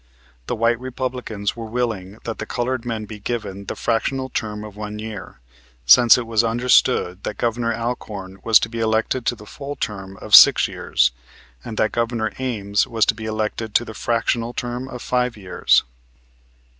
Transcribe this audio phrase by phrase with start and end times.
[0.47, 4.75] The white Republicans were willing that the colored men be given the fractional term of
[4.75, 5.41] one year,
[5.85, 10.17] since it was understood that Governor Alcorn was to be elected to the full term
[10.17, 11.11] of six years
[11.63, 15.83] and that Governor Ames was to be elected to the fractional term of five years.